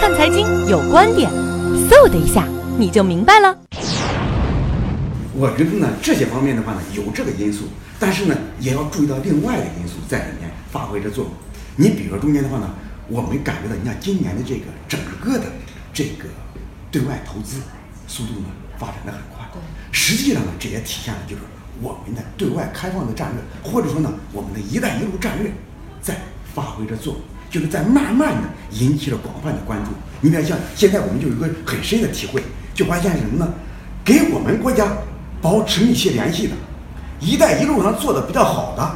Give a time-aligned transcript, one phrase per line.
[0.00, 1.28] 看财经有观点，
[1.90, 2.46] 嗖的一下
[2.78, 3.58] 你就明白了。
[5.34, 7.64] 我觉得呢，这些方面的话呢，有这个因素，
[7.98, 11.32] 但是呢，也要注意到另外的因素在里面发挥着作用。
[11.74, 12.70] 你比如说中间的话呢，
[13.08, 15.46] 我们感觉到，你看今年的这个整个的
[15.92, 16.28] 这个
[16.92, 17.60] 对外投资
[18.06, 18.46] 速度呢
[18.78, 19.44] 发展的很快，
[19.90, 21.42] 实际上呢，这也体现了就是
[21.82, 25.52] 我们的对外开放的战略，或者说呢，我们的一带一路战略
[26.00, 26.16] 在
[26.54, 29.90] 发挥着作用，就是在慢慢的引起了广泛的关注。
[30.20, 32.42] 你比如像现在我们就有一个很深的体会，
[32.74, 33.48] 就发现什么呢？
[34.04, 34.86] 给我们国家
[35.40, 36.54] 保持密切联系的，
[37.20, 38.90] 一带一路上做的比较好的，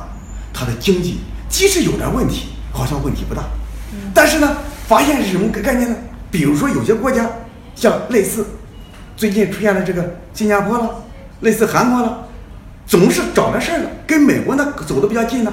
[0.52, 3.42] 它的经济即使有点问题，好像问题不大。
[4.14, 4.56] 但是呢，
[4.88, 5.96] 发现是什么个概念呢？
[6.30, 7.30] 比如说有些国家，
[7.74, 8.46] 像类似
[9.16, 10.90] 最近出现了这个新加坡了，
[11.40, 12.26] 类似韩国了，
[12.86, 15.52] 总是找着事儿了，跟美国呢走的比较近呢，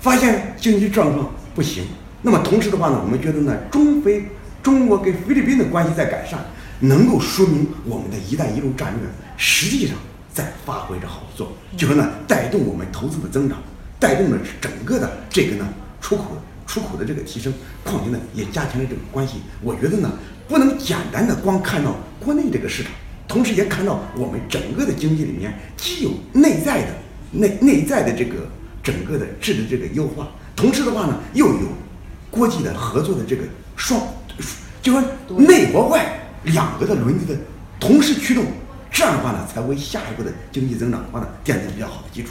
[0.00, 1.82] 发现经济状况不行。
[2.22, 4.24] 那么同时的话呢，我们觉得呢，中非
[4.62, 6.38] 中国跟菲律宾的关系在改善，
[6.78, 9.96] 能够说明我们的一带一路战略实际上
[10.32, 13.58] 在发挥着好作用，就是呢，带动我们投资的增长，
[13.98, 15.68] 带动了整个的这个呢
[16.00, 19.38] 出口出口的这个提升，况且呢也加强了这个关系。
[19.60, 20.12] 我觉得呢，
[20.46, 22.92] 不能简单的光看到国内这个市场，
[23.26, 26.88] 同时也看到我们整个的经济里面既有内在的
[27.32, 28.48] 内内在的这个
[28.80, 30.28] 整个的质的这个优化，
[30.58, 31.68] 同时的话呢又有
[32.32, 33.44] 国际的合作的这个
[33.76, 34.02] 双，
[34.82, 35.00] 就说
[35.36, 37.38] 内国外两个的轮子的
[37.78, 38.44] 同时驱动，
[38.90, 42.30] 这样的话呢才为下一步的经济增长的话呢奠定比较好的基础。